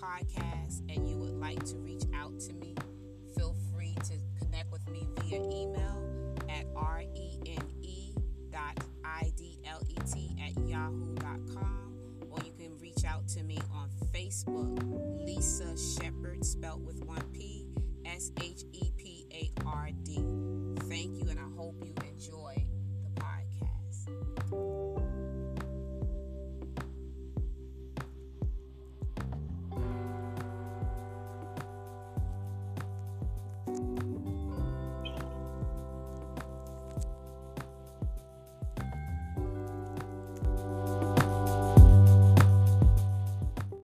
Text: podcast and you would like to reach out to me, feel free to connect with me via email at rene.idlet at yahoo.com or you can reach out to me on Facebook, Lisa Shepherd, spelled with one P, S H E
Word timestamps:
podcast 0.00 0.80
and 0.88 1.08
you 1.08 1.16
would 1.16 1.38
like 1.38 1.62
to 1.64 1.76
reach 1.76 2.04
out 2.14 2.38
to 2.40 2.52
me, 2.54 2.74
feel 3.36 3.54
free 3.72 3.94
to 4.04 4.14
connect 4.38 4.70
with 4.70 4.88
me 4.88 5.06
via 5.16 5.38
email 5.38 6.02
at 6.48 6.64
rene.idlet 6.74 8.14
at 10.40 10.68
yahoo.com 10.68 11.94
or 12.30 12.38
you 12.44 12.52
can 12.58 12.78
reach 12.78 13.04
out 13.06 13.26
to 13.28 13.42
me 13.42 13.58
on 13.72 13.90
Facebook, 14.12 15.24
Lisa 15.24 15.76
Shepherd, 15.76 16.44
spelled 16.44 16.84
with 16.84 17.04
one 17.04 17.22
P, 17.32 17.66
S 18.04 18.30
H 18.40 18.62
E 18.72 18.87